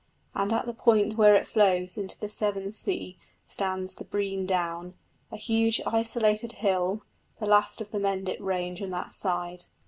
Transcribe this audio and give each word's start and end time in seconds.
And 0.33 0.51
at 0.51 0.65
the 0.65 0.73
point 0.73 1.15
where 1.15 1.35
it 1.35 1.45
flows 1.45 1.95
into 1.95 2.19
the 2.19 2.27
Severn 2.27 2.71
Sea 2.71 3.19
stands 3.45 3.93
Brean 3.93 4.47
Down, 4.47 4.95
a 5.31 5.37
huge 5.37 5.79
isolated 5.85 6.53
hill, 6.53 7.03
the 7.39 7.45
last 7.45 7.81
of 7.81 7.91
the 7.91 7.99
Mendip 7.99 8.39
range 8.39 8.81
on 8.81 8.89
that 8.89 9.13
side. 9.13 9.65